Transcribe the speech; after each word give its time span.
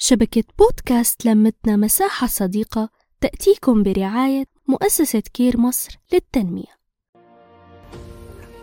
شبكة 0.00 0.44
بودكاست 0.58 1.24
لمتنا 1.26 1.76
مساحة 1.76 2.26
صديقة 2.26 2.88
تأتيكم 3.20 3.82
برعاية 3.82 4.44
مؤسسة 4.68 5.22
كير 5.34 5.56
مصر 5.60 5.98
للتنمية. 6.12 6.78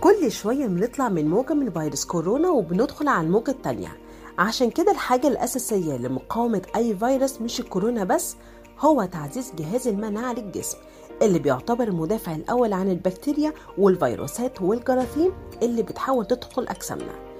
كل 0.01 0.31
شوية 0.31 0.65
بنطلع 0.67 1.09
من 1.09 1.29
موجة 1.29 1.53
من 1.53 1.71
فيروس 1.71 2.05
كورونا 2.05 2.49
وبندخل 2.49 3.07
على 3.07 3.27
الموجة 3.27 3.51
التانية. 3.51 3.97
عشان 4.37 4.69
كده 4.71 4.91
الحاجة 4.91 5.27
الأساسية 5.27 5.97
لمقاومة 5.97 6.61
أي 6.75 6.97
فيروس 6.97 7.41
مش 7.41 7.59
الكورونا 7.59 8.03
بس 8.03 8.35
هو 8.79 9.05
تعزيز 9.05 9.51
جهاز 9.55 9.87
المناعة 9.87 10.33
للجسم 10.33 10.77
اللي 11.21 11.39
بيعتبر 11.39 11.87
المدافع 11.87 12.35
الأول 12.35 12.73
عن 12.73 12.89
البكتيريا 12.91 13.53
والفيروسات 13.77 14.61
والجراثيم 14.61 15.31
اللي 15.63 15.83
بتحاول 15.83 16.25
تدخل 16.25 16.67
أجسامنا. 16.67 17.34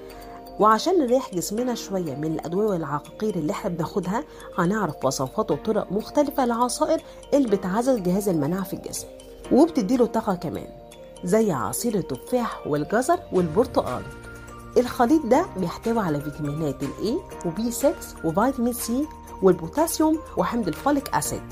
وعشان 0.60 0.98
نريح 0.98 1.34
جسمنا 1.34 1.74
شوية 1.74 2.14
من 2.14 2.24
الأدوية 2.32 2.66
والعقاقير 2.66 3.34
اللي 3.34 3.52
إحنا 3.52 3.70
بناخدها 3.70 4.24
هنعرف 4.58 5.04
وصفات 5.04 5.50
وطرق 5.50 5.92
مختلفة 5.92 6.44
للعصائر 6.44 7.00
اللي 7.34 7.48
بتعزز 7.56 7.98
جهاز 7.98 8.28
المناعة 8.28 8.64
في 8.64 8.72
الجسم 8.74 9.06
وبتديله 9.52 10.06
طاقة 10.06 10.34
كمان 10.34 10.66
زي 11.24 11.52
عصير 11.52 11.94
التفاح 11.94 12.66
والجزر 12.66 13.18
والبرتقال. 13.32 14.02
الخليط 14.76 15.26
ده 15.26 15.46
بيحتوي 15.56 15.98
على 16.00 16.20
فيتامينات 16.20 16.82
ال 16.82 17.18
A 17.46 17.54
و 17.54 17.62
B 17.62 17.70
6 17.70 17.94
وفيتامين 18.24 18.72
C 18.72 19.06
والبوتاسيوم 19.42 20.18
وحمض 20.36 20.68
ال 20.68 20.76
folic 20.76 21.14
acid 21.14 21.42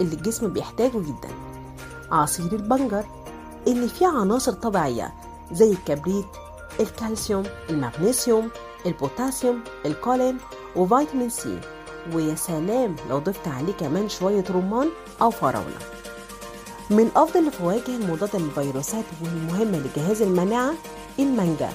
اللي 0.00 0.14
الجسم 0.14 0.52
بيحتاجه 0.52 0.98
جدا. 0.98 1.28
عصير 2.10 2.52
البنجر 2.52 3.04
اللي 3.66 3.88
فيه 3.88 4.06
عناصر 4.06 4.52
طبيعية 4.52 5.14
زي 5.52 5.70
الكبريت 5.72 6.24
الكالسيوم 6.80 7.42
المغنيسيوم 7.70 8.50
البوتاسيوم 8.86 9.60
الكولين 9.86 10.38
وفيتامين 10.76 11.30
C 11.30 11.60
ويا 12.12 12.34
سلام 12.34 12.96
لو 13.10 13.18
ضفت 13.18 13.48
عليه 13.48 13.72
كمان 13.72 14.08
شوية 14.08 14.44
رمان 14.50 14.88
أو 15.22 15.30
فراولة. 15.30 15.78
من 16.90 17.10
أفضل 17.16 17.46
الفواكه 17.46 17.96
المضادة 17.96 18.38
للفيروسات 18.38 19.04
والمهمة 19.22 19.78
لجهاز 19.78 20.22
المناعة 20.22 20.74
المانجا 21.18 21.70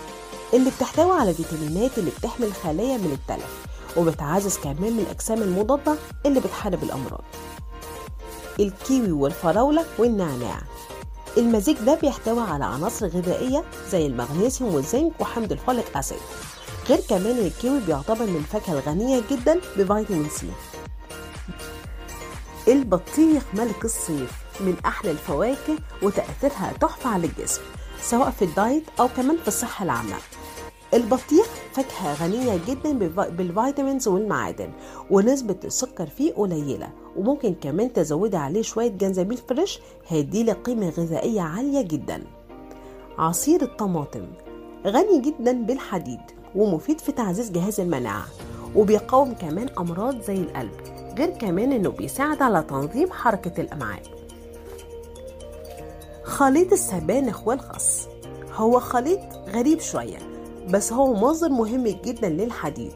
اللي 0.53 0.69
بتحتوي 0.77 1.11
على 1.11 1.33
فيتامينات 1.33 1.97
اللي 1.97 2.11
بتحمي 2.19 2.45
الخلايا 2.45 2.97
من 2.97 3.11
التلف 3.11 3.65
وبتعزز 3.97 4.57
كمان 4.57 4.93
من 4.93 4.99
الأجسام 4.99 5.41
المضادة 5.41 5.95
اللي 6.25 6.39
بتحارب 6.39 6.83
الأمراض. 6.83 7.23
الكيوي 8.59 9.11
والفراولة 9.11 9.85
والنعناع. 9.99 10.61
المزيج 11.38 11.77
ده 11.77 11.95
بيحتوي 11.95 12.41
على 12.41 12.66
عناصر 12.66 13.08
غذائية 13.08 13.63
زي 13.91 14.05
المغنيسيوم 14.08 14.75
والزنك 14.75 15.11
وحمض 15.22 15.52
ال 15.52 15.59
folic 15.59 15.97
acid. 15.97 16.17
غير 16.89 16.99
كمان 17.09 17.25
إن 17.38 17.45
الكيوي 17.45 17.80
بيعتبر 17.80 18.25
من 18.25 18.36
الفاكهة 18.36 18.73
الغنية 18.73 19.21
جدا 19.31 19.59
بفيتامين 19.77 20.30
C. 20.29 20.49
البطيخ 22.67 23.44
ملك 23.53 23.86
الصيف 23.86 24.31
من 24.59 24.75
أحلى 24.86 25.11
الفواكه 25.11 25.77
وتأثيرها 26.02 26.73
تحفة 26.81 27.09
على 27.09 27.27
الجسم 27.27 27.61
سواء 28.02 28.30
في 28.31 28.45
ال 28.45 28.53
diet 28.53 28.83
أو 28.99 29.08
كمان 29.08 29.38
في 29.41 29.47
الصحة 29.47 29.83
العامة. 29.86 30.16
البطيخ 30.93 31.47
فاكهة 31.73 32.23
غنية 32.23 32.59
جدا 32.67 32.91
بال 33.29 33.45
vitamins 33.45 34.07
والمعادن 34.07 34.69
ونسبة 35.11 35.55
السكر 35.63 36.05
فيه 36.07 36.33
قليلة 36.33 36.89
وممكن 37.17 37.53
كمان 37.61 37.93
تزودي 37.93 38.37
عليه 38.37 38.61
شوية 38.61 38.87
جنزبيل 38.87 39.37
فريش 39.37 39.79
هيديلك 40.07 40.57
قيمة 40.57 40.89
غذائية 40.89 41.41
عالية 41.41 41.81
جدا. 41.81 42.23
عصير 43.17 43.61
الطماطم 43.61 44.25
غني 44.87 45.19
جدا 45.21 45.51
بالحديد 45.51 46.19
ومفيد 46.55 46.99
في 46.99 47.11
تعزيز 47.11 47.51
جهاز 47.51 47.79
المناعة 47.79 48.25
وبيقاوم 48.75 49.33
كمان 49.33 49.69
أمراض 49.79 50.21
زي 50.21 50.35
القلب 50.37 50.71
غير 51.17 51.29
كمان 51.29 51.71
إنه 51.71 51.89
بيساعد 51.89 52.41
على 52.41 52.63
تنظيم 52.63 53.11
حركة 53.11 53.61
الأمعاء. 53.61 54.01
خليط 56.23 56.71
السبانخ 56.71 57.47
والخس 57.47 58.07
هو 58.55 58.80
خليط 58.80 59.19
غريب 59.49 59.80
شوية 59.80 60.17
بس 60.69 60.93
هو 60.93 61.13
مصدر 61.13 61.49
مهم 61.49 61.87
جدا 61.87 62.30
للحديد. 62.30 62.93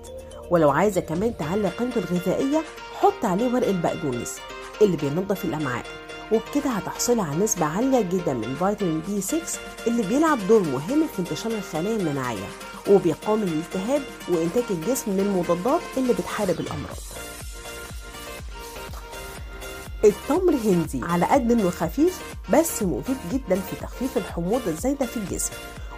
ولو 0.49 0.69
عايزة 0.69 1.01
كمان 1.01 1.37
تعلي 1.37 1.69
قيمته 1.69 1.97
الغذائية 1.99 2.61
حط 2.99 3.25
عليه 3.25 3.53
ورق 3.53 3.67
البقدونس 3.67 4.37
اللي 4.81 4.97
بينظف 4.97 5.45
الأمعاء. 5.45 5.85
وبكده 6.31 6.69
هتحصلي 6.69 7.21
على 7.21 7.35
نسبة 7.43 7.65
عالية 7.65 8.01
جدا 8.01 8.33
من 8.33 8.55
فيتامين 8.55 9.01
بي 9.07 9.21
6 9.21 9.41
اللي 9.87 10.03
بيلعب 10.03 10.37
دور 10.47 10.61
مهم 10.61 11.07
في 11.07 11.19
انتشار 11.19 11.51
الخلايا 11.51 11.95
المناعية 11.95 12.47
وبيقاوم 12.89 13.43
الالتهاب 13.43 14.01
وإنتاج 14.29 14.63
الجسم 14.69 15.11
من 15.11 15.19
المضادات 15.19 15.81
اللي 15.97 16.13
بتحارب 16.13 16.59
الأمراض. 16.59 16.97
التمر 20.05 20.53
هندي 20.53 21.01
على 21.03 21.25
قد 21.25 21.51
انه 21.51 21.69
خفيف 21.69 22.21
بس 22.53 22.83
مفيد 22.83 23.17
جدا 23.31 23.55
في 23.55 23.75
تخفيف 23.81 24.17
الحموضة 24.17 24.67
الزايدة 24.67 25.05
في 25.05 25.17
الجسم 25.17 25.53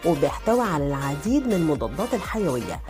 وبيحتوي 0.06 0.62
على 0.62 0.88
العديد 0.88 1.48
من 1.48 1.54
المضادات 1.54 2.14
الحيوية 2.14 2.82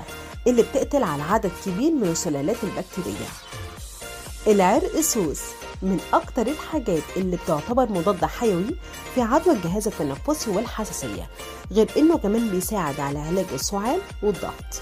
اللي 0.47 0.63
بتقتل 0.63 1.03
على 1.03 1.23
عدد 1.23 1.51
كبير 1.65 1.91
من 1.91 2.03
السلالات 2.07 2.55
البكتيرية. 2.63 3.27
العرق 4.47 4.99
سوس 4.99 5.41
من 5.81 5.99
أكتر 6.13 6.47
الحاجات 6.47 7.03
اللي 7.17 7.37
بتعتبر 7.37 7.89
مضاد 7.89 8.25
حيوي 8.25 8.75
في 9.15 9.21
عدوى 9.21 9.53
الجهاز 9.53 9.87
التنفسي 9.87 10.49
والحساسية 10.49 11.29
غير 11.71 11.89
إنه 11.97 12.17
كمان 12.17 12.49
بيساعد 12.49 12.99
على 12.99 13.19
علاج 13.19 13.45
السعال 13.53 13.99
والضغط. 14.23 14.81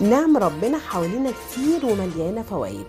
نعم 0.00 0.36
ربنا 0.36 0.78
حوالينا 0.78 1.30
كتير 1.30 1.86
ومليانة 1.86 2.42
فوائد. 2.42 2.86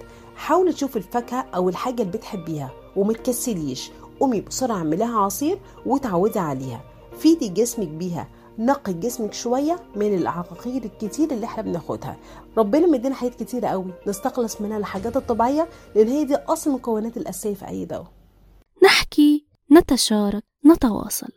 حاولي 0.50 0.74
تشوفي 0.74 0.96
الفاكهة 0.96 1.46
أو 1.56 1.70
الحاجة 1.70 2.02
اللي 2.02 2.18
بتحبيها 2.18 2.72
ومتكسليش 2.96 3.92
قومي 4.20 4.42
بسرعة 4.42 4.76
اعمليها 4.76 5.20
عصير 5.20 5.60
وتعودي 5.86 6.40
عليها. 6.40 6.82
فيدي 7.20 7.50
جسمك 7.50 7.88
بيها 7.88 8.28
نقي 8.60 8.94
جسمك 8.94 9.34
شوية 9.34 9.80
من 9.96 10.16
العقاقير 10.16 10.84
الكتير 10.84 11.32
اللي 11.32 11.46
إحنا 11.46 11.64
بناخدها. 11.64 12.18
ربنا 12.58 12.88
مدينا 12.88 13.16
حاجات 13.16 13.36
كتيرة 13.44 13.68
قوي. 13.68 13.94
نستخلص 14.08 14.62
منها 14.62 14.78
الحاجات 14.78 15.18
الطبيعية 15.18 15.70
لأن 15.96 16.08
هي 16.08 16.24
دي 16.26 16.36
أصل 16.36 16.70
المكونات 16.70 17.18
الأساسية 17.18 17.54
في 17.54 17.68
أي 17.68 17.86
دواء. 17.86 18.12
نحكي 18.84 19.46
نتشارك 19.72 20.44
نتواصل. 20.66 21.30